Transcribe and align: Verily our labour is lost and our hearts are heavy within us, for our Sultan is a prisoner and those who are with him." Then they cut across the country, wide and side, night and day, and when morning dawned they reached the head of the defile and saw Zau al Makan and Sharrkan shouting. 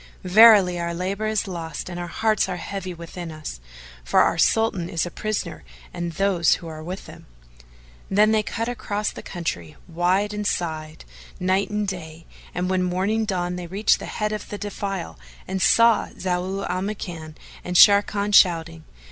Verily 0.23 0.79
our 0.79 0.95
labour 0.95 1.27
is 1.27 1.47
lost 1.47 1.87
and 1.87 1.99
our 1.99 2.07
hearts 2.07 2.49
are 2.49 2.57
heavy 2.57 2.91
within 2.91 3.31
us, 3.31 3.59
for 4.03 4.21
our 4.21 4.35
Sultan 4.35 4.89
is 4.89 5.05
a 5.05 5.11
prisoner 5.11 5.63
and 5.93 6.13
those 6.13 6.55
who 6.55 6.67
are 6.67 6.81
with 6.81 7.05
him." 7.05 7.27
Then 8.09 8.31
they 8.31 8.41
cut 8.41 8.67
across 8.67 9.11
the 9.11 9.21
country, 9.21 9.75
wide 9.87 10.33
and 10.33 10.47
side, 10.47 11.05
night 11.39 11.69
and 11.69 11.87
day, 11.87 12.25
and 12.55 12.67
when 12.67 12.81
morning 12.81 13.25
dawned 13.25 13.59
they 13.59 13.67
reached 13.67 13.99
the 13.99 14.07
head 14.07 14.31
of 14.31 14.49
the 14.49 14.57
defile 14.57 15.19
and 15.47 15.61
saw 15.61 16.07
Zau 16.19 16.67
al 16.67 16.81
Makan 16.81 17.35
and 17.63 17.75
Sharrkan 17.75 18.33
shouting. 18.33 18.83